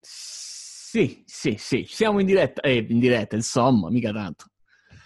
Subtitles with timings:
[0.00, 4.46] Sì, sì, sì, siamo in diretta, eh, in diretta, insomma, mica tanto.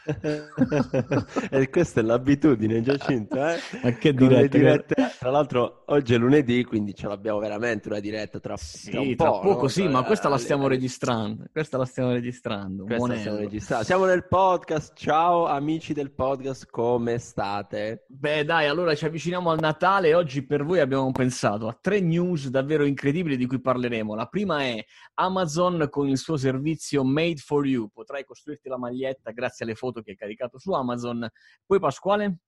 [1.50, 3.58] e questa è l'abitudine, Giacinto, eh?
[3.82, 4.56] Ma che diretta?
[4.56, 9.00] dirette, tra l'altro oggi è lunedì, quindi ce l'abbiamo veramente una diretta tra, sì, tra
[9.00, 9.68] un tra po', poco no?
[9.68, 11.44] sì, ma questa la stiamo registrando.
[11.52, 12.84] Questa la stiamo registrando.
[12.84, 13.06] Stiamo
[13.36, 13.84] registrando.
[13.84, 14.94] Siamo nel podcast.
[14.96, 18.04] Ciao amici del podcast, come state?
[18.08, 22.00] Beh, dai, allora ci avviciniamo al Natale e oggi per voi abbiamo pensato a tre
[22.00, 24.14] news davvero incredibili di cui parleremo.
[24.14, 27.88] La prima è Amazon con il suo servizio Made for You.
[27.92, 31.28] Potrai costruirti la maglietta grazie alle foto che hai caricato su Amazon.
[31.66, 32.38] Poi Pasquale?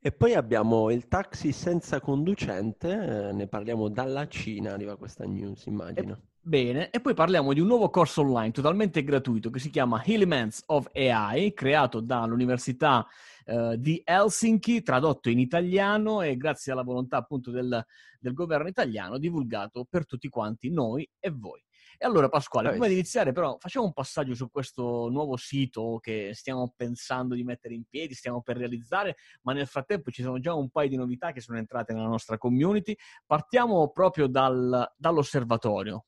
[0.00, 5.66] E poi abbiamo il taxi senza conducente, eh, ne parliamo dalla Cina, arriva questa news,
[5.66, 6.12] immagino.
[6.12, 10.04] E, bene, e poi parliamo di un nuovo corso online totalmente gratuito che si chiama
[10.04, 13.04] Elements of AI, creato dall'Università
[13.44, 17.84] eh, di Helsinki, tradotto in italiano e grazie alla volontà appunto del,
[18.20, 21.60] del governo italiano divulgato per tutti quanti noi e voi.
[22.00, 26.30] E allora Pasquale, prima di iniziare però facciamo un passaggio su questo nuovo sito che
[26.32, 30.54] stiamo pensando di mettere in piedi, stiamo per realizzare, ma nel frattempo ci sono già
[30.54, 32.96] un paio di novità che sono entrate nella nostra community.
[33.26, 36.04] Partiamo proprio dal, dall'osservatorio.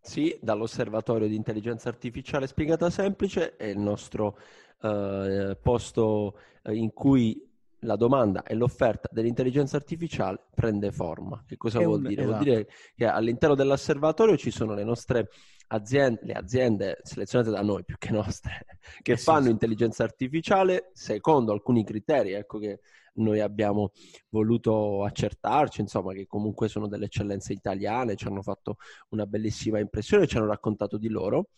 [0.00, 4.38] Sì, dall'osservatorio di intelligenza artificiale spiegata semplice è il nostro
[4.80, 7.53] eh, posto in cui
[7.84, 11.42] la domanda e l'offerta dell'intelligenza artificiale prende forma.
[11.46, 12.22] Che cosa È vuol un- dire?
[12.22, 12.42] esatto.
[12.42, 15.28] Vuol dire che all'interno dell'osservatorio ci sono le nostre
[15.68, 18.66] aziende, le aziende selezionate da noi più che nostre,
[19.02, 19.50] che Eh sì, fanno sì.
[19.50, 22.80] intelligenza artificiale secondo alcuni criteri, ecco che
[23.16, 23.92] noi abbiamo
[24.30, 28.76] voluto accertarci, insomma, che comunque sono delle eccellenze italiane, ci hanno fatto
[29.10, 31.48] una bellissima impressione, ci hanno raccontato di loro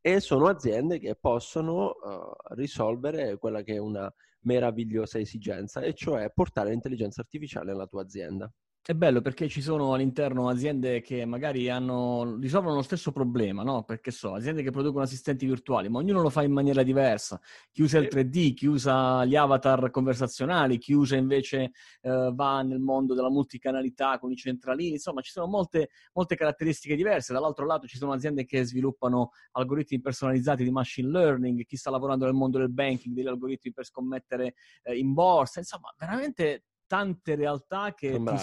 [0.00, 6.30] e sono aziende che possono eh, risolvere quella che è una meravigliosa esigenza, e cioè
[6.32, 8.50] portare l'intelligenza artificiale nella tua azienda.
[8.82, 13.84] È bello perché ci sono all'interno aziende che magari hanno, risolvono lo stesso problema, no?
[13.84, 17.38] Perché so, aziende che producono assistenti virtuali, ma ognuno lo fa in maniera diversa.
[17.70, 18.08] Chi usa il Sì.
[18.08, 24.18] 3D, chi usa gli avatar conversazionali, chi usa invece eh, va nel mondo della multicanalità
[24.18, 27.34] con i centralini, insomma ci sono molte, molte caratteristiche diverse.
[27.34, 32.24] Dall'altro lato ci sono aziende che sviluppano algoritmi personalizzati di machine learning, chi sta lavorando
[32.24, 34.54] nel mondo del banking, degli algoritmi per scommettere
[34.84, 38.42] eh, in borsa, insomma veramente tante realtà che Sono ti bravi,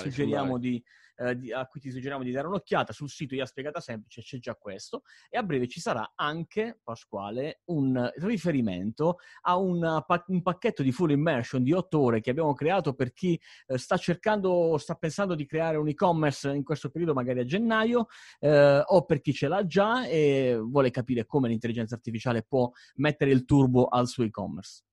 [0.57, 0.83] di,
[1.17, 2.93] eh, di- a cui ti suggeriamo di dare un'occhiata.
[2.93, 7.59] Sul sito IA Spiegata Semplice c'è già questo e a breve ci sarà anche, Pasquale,
[7.65, 12.53] un riferimento a un, pa- un pacchetto di full immersion di otto ore che abbiamo
[12.53, 17.13] creato per chi eh, sta cercando, sta pensando di creare un e-commerce in questo periodo,
[17.13, 18.07] magari a gennaio,
[18.39, 23.31] eh, o per chi ce l'ha già e vuole capire come l'intelligenza artificiale può mettere
[23.31, 24.83] il turbo al suo e-commerce.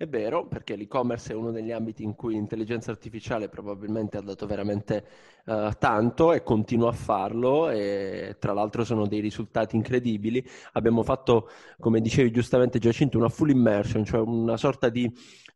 [0.00, 4.46] È vero, perché l'e-commerce è uno degli ambiti in cui l'intelligenza artificiale probabilmente ha dato
[4.46, 5.04] veramente
[5.44, 10.42] eh, tanto e continua a farlo e tra l'altro sono dei risultati incredibili.
[10.72, 15.04] Abbiamo fatto, come dicevi giustamente Giacinto, una full immersion, cioè una sorta di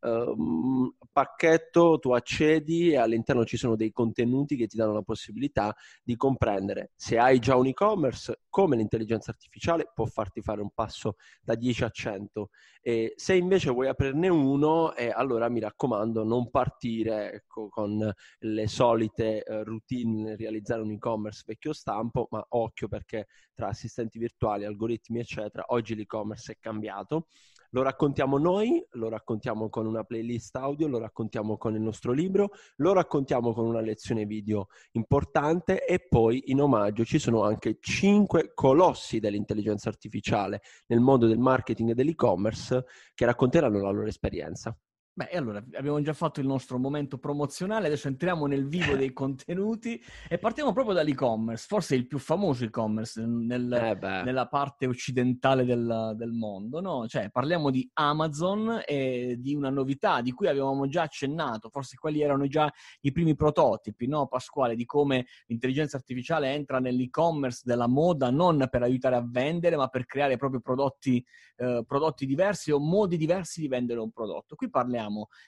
[0.02, 5.74] ehm, pacchetto, tu accedi e all'interno ci sono dei contenuti che ti danno la possibilità
[6.02, 11.16] di comprendere se hai già un e-commerce, come l'intelligenza artificiale può farti fare un passo
[11.40, 12.50] da 10 a 100
[12.82, 18.66] e se invece vuoi aprirne uno, eh, allora mi raccomando, non partire ecco, con le
[18.68, 25.20] solite eh, routine realizzare un e-commerce vecchio stampo, ma occhio perché tra assistenti virtuali, algoritmi,
[25.20, 27.28] eccetera, oggi l'e-commerce è cambiato.
[27.74, 32.52] Lo raccontiamo noi, lo raccontiamo con una playlist audio, lo raccontiamo con il nostro libro,
[32.76, 38.52] lo raccontiamo con una lezione video importante e poi in omaggio ci sono anche cinque
[38.54, 44.78] colossi dell'intelligenza artificiale nel mondo del marketing e dell'e-commerce che racconteranno la loro esperienza.
[45.16, 50.02] Beh, allora abbiamo già fatto il nostro momento promozionale, adesso entriamo nel vivo dei contenuti
[50.28, 56.14] e partiamo proprio dall'e-commerce, forse il più famoso e-commerce nel- Eh nella parte occidentale del,
[56.16, 57.06] del mondo, no?
[57.06, 62.20] Cioè parliamo di Amazon e di una novità di cui avevamo già accennato, forse quelli
[62.20, 62.68] erano già
[63.02, 68.82] i primi prototipi, no Pasquale, di come l'intelligenza artificiale entra nell'e-commerce della moda non per
[68.82, 71.24] aiutare a vendere, ma per creare proprio prodotti,
[71.58, 74.56] eh, prodotti diversi o modi diversi di vendere un prodotto.
[74.56, 75.02] Qui parliamo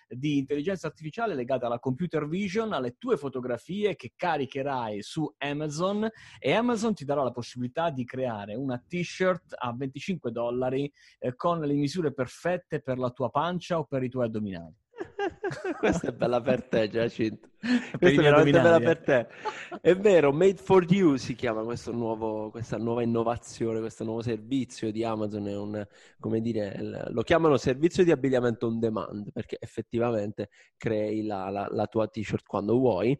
[0.08, 6.08] di intelligenza artificiale legata alla computer vision, alle tue fotografie che caricherai su Amazon
[6.38, 11.60] e Amazon ti darà la possibilità di creare una t-shirt a 25 dollari eh, con
[11.60, 14.74] le misure perfette per la tua pancia o per i tuoi addominali.
[15.78, 17.48] Questa è bella per te, Giacinto.
[17.58, 19.26] Per Questa è veramente bella per te.
[19.80, 24.90] È vero, Made for You si chiama questo nuovo, questa nuova innovazione, questo nuovo servizio
[24.90, 25.48] di Amazon.
[25.48, 25.86] È un,
[26.18, 31.86] come dire, lo chiamano servizio di abbigliamento on demand perché effettivamente crei la, la- la
[31.86, 33.18] tua t-shirt quando vuoi.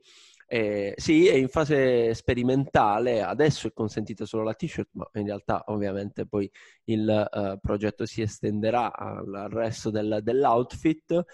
[0.49, 5.65] Eh, sì, è in fase sperimentale, adesso è consentita solo la t-shirt, ma in realtà
[5.67, 6.49] ovviamente poi
[6.85, 11.25] il uh, progetto si estenderà al, al resto del, dell'outfit.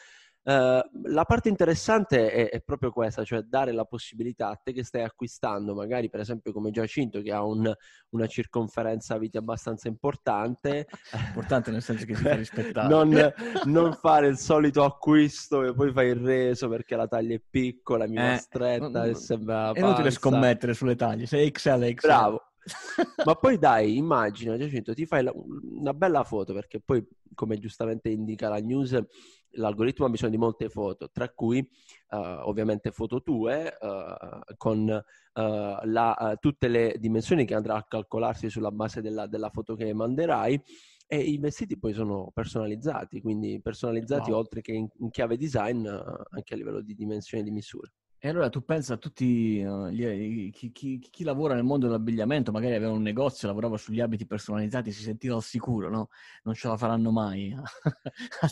[0.44, 4.82] Uh, la parte interessante è, è, proprio questa, cioè dare la possibilità a te che
[4.82, 7.72] stai acquistando, magari per esempio come Giacinto che ha un,
[8.08, 10.88] una circonferenza viti abbastanza importante.
[11.28, 12.88] Importante nel senso che si fa rispettare.
[12.88, 13.32] non,
[13.66, 18.08] non, fare il solito acquisto e poi fai il reso perché la taglia è piccola,
[18.08, 22.06] mi va eh, stretta e sembra È inutile scommettere sulle taglie, sei XL, XL.
[22.06, 22.46] Bravo.
[23.24, 28.08] Ma poi dai, immagina, Giacinto, ti fai la, una bella foto perché poi, come giustamente
[28.08, 29.00] indica la news,
[29.52, 35.40] l'algoritmo ha bisogno di molte foto, tra cui uh, ovviamente foto tue uh, con uh,
[35.84, 40.62] la, tutte le dimensioni che andrà a calcolarsi sulla base della, della, foto che manderai.
[41.06, 44.38] E i vestiti poi sono personalizzati, quindi personalizzati wow.
[44.38, 47.92] oltre che in, in chiave design anche a livello di dimensioni e di misure.
[48.24, 52.52] E allora tu pensa a tutti uh, gli, chi, chi, chi, lavora nel mondo dell'abbigliamento,
[52.52, 56.08] magari aveva un negozio, lavorava sugli abiti personalizzati, si sentiva al sicuro, no?
[56.44, 57.52] Non ce la faranno mai.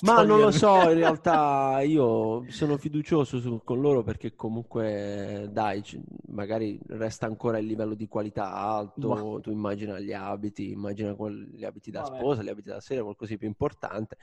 [0.03, 5.85] Ma non lo so, in realtà io sono fiducioso su, con loro perché comunque, dai,
[6.31, 9.41] magari resta ancora il livello di qualità alto, wow.
[9.41, 11.15] tu immagina gli abiti, immagina
[11.53, 14.17] gli abiti da sposa, gli abiti da sera, qualcosa di più importante.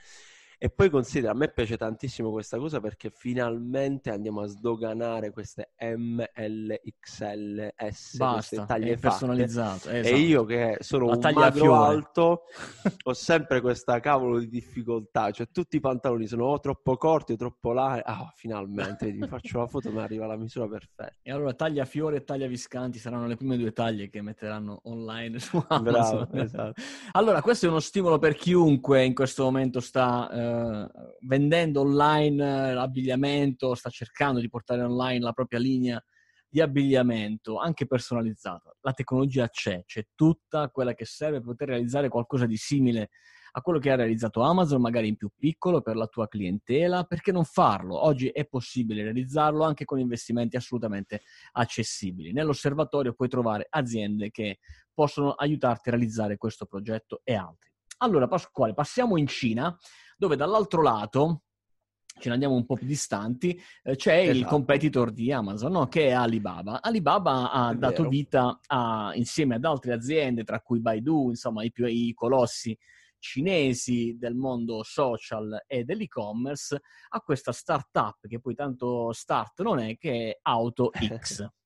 [0.60, 5.70] E poi considera, a me piace tantissimo questa cosa perché finalmente andiamo a sdoganare queste
[5.78, 10.00] MLXL S, Basta, taglie personalizzate.
[10.00, 10.16] Esatto.
[10.16, 12.42] E io che sono La un magro alto
[13.04, 17.36] ho sempre questa cavolo di difficoltà, cioè tutti i pantaloni sono o troppo corti o
[17.36, 18.02] troppo larghi.
[18.04, 21.18] Ah, finalmente mi faccio la foto mi arriva la misura perfetta.
[21.22, 25.38] E allora taglia fiore e taglia viscanti saranno le prime due taglie che metteranno online
[25.38, 26.26] su Amazon.
[26.28, 26.82] Bravo, esatto.
[27.12, 32.74] Allora, questo è uno stimolo per chiunque in questo momento sta eh, eh, vendendo online
[32.74, 36.02] l'abbigliamento, sta cercando di portare online la propria linea
[36.48, 38.76] di abbigliamento, anche personalizzato.
[38.80, 43.10] La tecnologia c'è, c'è tutta quella che serve per poter realizzare qualcosa di simile
[43.52, 47.04] a quello che ha realizzato Amazon, magari in più piccolo per la tua clientela.
[47.04, 48.02] Perché non farlo?
[48.04, 51.22] Oggi è possibile realizzarlo anche con investimenti assolutamente
[51.52, 52.32] accessibili.
[52.32, 54.58] Nell'osservatorio puoi trovare aziende che
[54.92, 57.70] possono aiutarti a realizzare questo progetto e altri.
[57.98, 59.76] Allora, Pasquale, passiamo in Cina
[60.18, 61.42] dove dall'altro lato
[62.18, 64.36] ce ne andiamo un po' più distanti, eh, c'è esatto.
[64.36, 65.86] il competitor di Amazon, no?
[65.86, 66.82] che è Alibaba.
[66.82, 68.08] Alibaba ha è dato vero.
[68.08, 72.76] vita a, insieme ad altre aziende, tra cui Baidu, insomma i, più, i colossi
[73.20, 76.80] cinesi del mondo social e dell'e-commerce,
[77.10, 81.48] a questa startup che poi tanto start non è, che è AutoX.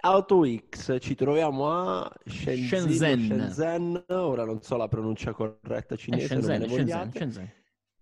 [0.00, 3.50] AutoX, ci troviamo a Shenzhen, Shenzhen.
[3.50, 4.04] Shenzhen.
[4.08, 7.52] ora non so la pronuncia corretta cinese, Shenzhen, Shenzhen, Shenzhen.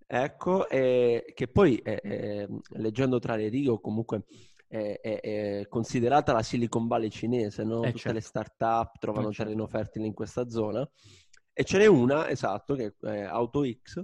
[0.06, 4.24] Ecco, eh, che poi eh, leggendo tra le righe o comunque
[4.68, 7.82] è, è, è, considerata la Silicon Valley cinese, no?
[7.82, 8.12] Eh, Tutte certo.
[8.12, 9.50] le start-up trovano eh, certo.
[9.50, 10.88] terreno fertile in questa zona.
[11.52, 14.02] E ce n'è una, esatto, che è AutoX,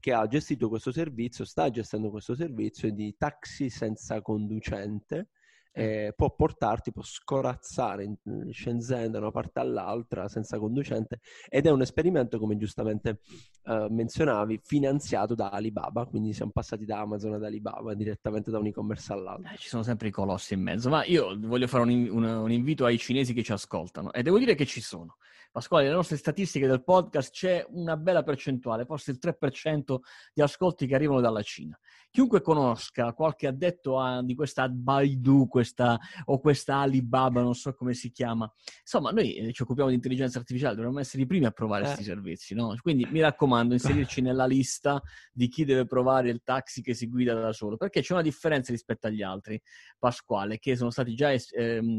[0.00, 5.28] che ha gestito questo servizio, sta gestendo questo servizio di taxi senza conducente,
[5.76, 8.16] eh, può portarti, può scorazzare in
[8.50, 11.20] Shenzhen da una parte all'altra senza conducente
[11.50, 13.18] ed è un esperimento, come giustamente
[13.64, 18.68] eh, menzionavi, finanziato da Alibaba, quindi siamo passati da Amazon ad Alibaba direttamente da un
[18.68, 19.52] e-commerce all'altro.
[19.52, 22.50] Eh, ci sono sempre i colossi in mezzo, ma io voglio fare un, un, un
[22.50, 25.18] invito ai cinesi che ci ascoltano e devo dire che ci sono.
[25.56, 29.96] Pasquale, nelle nostre statistiche del podcast c'è una bella percentuale, forse il 3%
[30.34, 31.78] di ascolti che arrivano dalla Cina.
[32.10, 37.94] Chiunque conosca qualche addetto a, di questa Baidu questa, o questa Alibaba, non so come
[37.94, 41.50] si chiama, insomma, noi eh, ci occupiamo di intelligenza artificiale, dovremmo essere i primi a
[41.52, 42.04] provare questi eh.
[42.04, 42.74] servizi, no?
[42.82, 47.32] Quindi mi raccomando, inserirci nella lista di chi deve provare il taxi che si guida
[47.32, 49.58] da solo, perché c'è una differenza rispetto agli altri,
[49.98, 51.40] Pasquale, che sono stati già eh,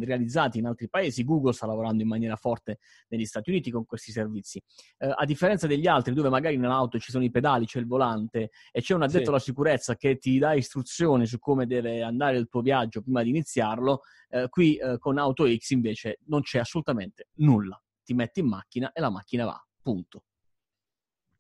[0.04, 1.24] realizzati in altri paesi.
[1.24, 4.62] Google sta lavorando in maniera forte negli Stati Stati Uniti con questi servizi.
[4.98, 8.52] Eh, a differenza degli altri, dove magari nell'auto ci sono i pedali, c'è il volante
[8.72, 9.30] e c'è un addetto sì.
[9.30, 13.30] alla sicurezza che ti dà istruzioni su come deve andare il tuo viaggio prima di
[13.30, 17.82] iniziarlo, eh, qui eh, con AutoX invece non c'è assolutamente nulla.
[18.04, 20.24] Ti metti in macchina e la macchina va, punto.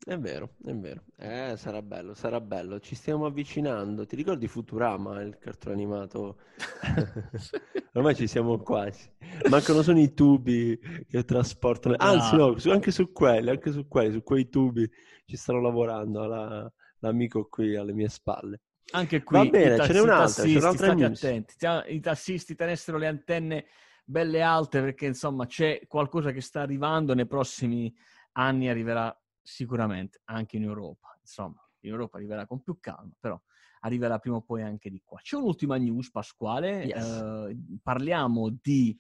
[0.03, 1.03] È vero, è vero.
[1.17, 2.79] Eh, sarà bello, sarà bello.
[2.79, 4.05] Ci stiamo avvicinando.
[4.05, 6.37] Ti ricordi Futurama, il cartone animato?
[7.93, 9.09] Ormai ci siamo quasi.
[9.49, 11.95] Mancano solo i tubi che trasportano.
[11.97, 14.89] Anzi, no, anche su quelli, anche su quelli, su quei tubi
[15.25, 18.61] ci stanno lavorando la, l'amico qui alle mie spalle.
[18.91, 19.37] Anche qui.
[19.37, 21.55] Va bene, ce n'è un'altra, c'è un'altra state attenti.
[21.93, 23.65] I tassisti tenessero le antenne
[24.05, 27.93] belle alte perché insomma c'è qualcosa che sta arrivando nei prossimi
[28.33, 29.13] anni arriverà
[29.47, 31.17] sicuramente anche in Europa.
[31.21, 33.41] Insomma, in Europa arriverà con più calma, però
[33.81, 35.19] arriverà prima o poi anche di qua.
[35.21, 36.83] C'è un'ultima news, Pasquale.
[36.83, 37.07] Yes.
[37.49, 38.97] Eh, parliamo di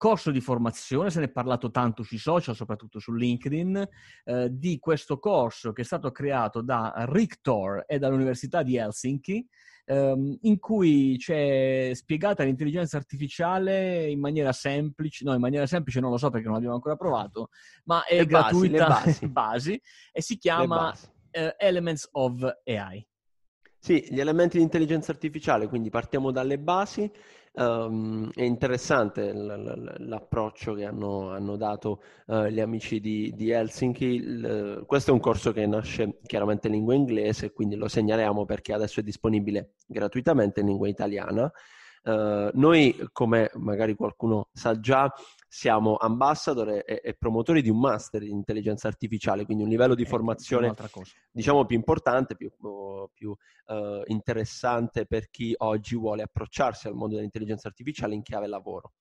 [0.00, 3.86] corso di formazione, se ne è parlato tanto sui social, soprattutto su LinkedIn,
[4.24, 9.46] eh, di questo corso che è stato creato da Rictor e dall'Università di Helsinki,
[9.84, 16.10] ehm, in cui c'è spiegata l'intelligenza artificiale in maniera semplice, no, in maniera semplice non
[16.10, 17.50] lo so perché non l'abbiamo ancora provato,
[17.84, 19.28] ma è Le basi, gratuita, le basi.
[19.28, 21.08] basi, e si chiama basi.
[21.30, 23.06] eh, Elements of AI.
[23.82, 27.10] Sì, gli elementi di intelligenza artificiale, quindi partiamo dalle basi.
[27.52, 33.50] Ehm, è interessante l- l- l'approccio che hanno, hanno dato eh, gli amici di, di
[33.50, 34.04] Helsinki.
[34.04, 38.72] Il- questo è un corso che nasce chiaramente in lingua inglese, quindi lo segnaliamo perché
[38.72, 41.50] adesso è disponibile gratuitamente in lingua italiana.
[42.02, 45.12] Eh, noi, come magari qualcuno sa già,
[45.52, 50.02] siamo ambassador e, e promotori di un master in intelligenza artificiale, quindi un livello di
[50.02, 50.74] Ecco, formazione
[51.32, 52.50] diciamo più importante, più,
[53.12, 58.92] più eh, interessante per chi oggi vuole approcciarsi al mondo dell'intelligenza artificiale in chiave lavoro.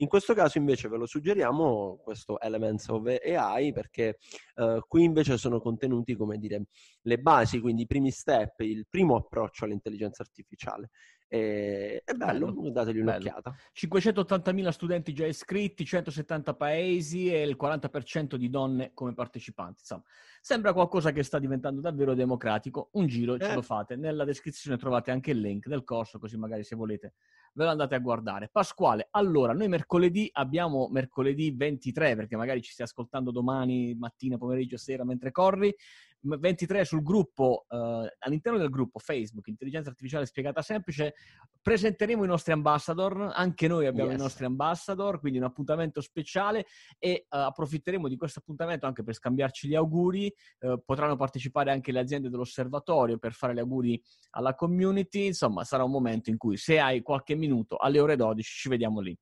[0.00, 4.18] In questo caso invece ve lo suggeriamo questo Elements of AI perché
[4.54, 6.66] eh, qui invece sono contenuti, come dire,
[7.02, 10.90] le basi, quindi i primi step, il primo approccio all'intelligenza artificiale.
[11.30, 13.10] E, è bello, Bello, dategli bello.
[13.10, 13.54] un'occhiata.
[13.74, 19.80] 580.000 studenti già iscritti, 170 paesi e il 40% di donne come partecipanti.
[19.80, 20.02] Insomma,
[20.40, 22.88] sembra qualcosa che sta diventando davvero democratico.
[22.92, 23.54] Un giro ce Eh.
[23.54, 23.96] lo fate.
[23.96, 27.12] Nella descrizione trovate anche il link del corso, così magari se volete
[27.54, 28.48] ve lo andate a guardare.
[28.50, 34.76] Pasquale, allora, noi mercoledì abbiamo mercoledì 23, perché magari ci stai ascoltando domani, mattina, pomeriggio,
[34.76, 35.74] sera, mentre corri.
[36.20, 41.14] 23 sul gruppo, eh, all'interno del gruppo Facebook Intelligenza Artificiale Spiegata Semplice,
[41.60, 44.18] presenteremo i nostri ambassador, anche noi abbiamo Yes.
[44.18, 46.66] i nostri ambassador, quindi un appuntamento speciale
[46.98, 51.92] e eh, approfitteremo di questo appuntamento anche per scambiarci gli auguri, eh, potranno partecipare anche
[51.92, 56.56] le aziende dell'osservatorio per fare gli auguri alla community, insomma sarà un momento in cui
[56.56, 59.16] se hai qualche minuto alle ore 12 ci vediamo lì.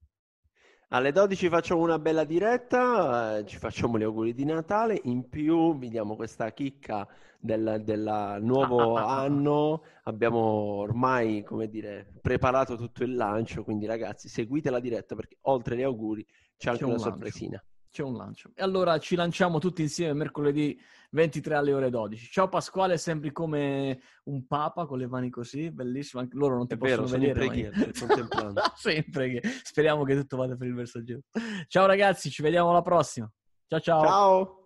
[0.91, 5.77] Alle 12 facciamo una bella diretta, eh, ci facciamo gli auguri di Natale, in più
[5.77, 7.05] vi diamo questa chicca
[7.41, 14.71] del, del nuovo anno, abbiamo ormai, come dire, preparato tutto il lancio, quindi ragazzi seguite
[14.71, 16.25] la diretta perché oltre agli auguri
[16.57, 17.11] c'è anche un una lancio.
[17.11, 17.65] sorpresina.
[17.97, 18.51] C'è un lancio.
[18.55, 20.79] E allora ci lanciamo tutti insieme mercoledì
[21.13, 22.29] 23 alle ore 12.
[22.31, 26.21] Ciao Pasquale, sembri come un papa con le mani così, bellissimo.
[26.21, 27.93] Anche loro non ti È vero, possono sono in vedere.
[27.99, 28.61] contemplando.
[28.77, 31.41] Sempre che speriamo che tutto vada per il verso giusto.
[31.69, 33.33] Ciao ragazzi, ci vediamo alla prossima.
[33.67, 34.05] Ciao ciao.
[34.05, 34.66] Ciao!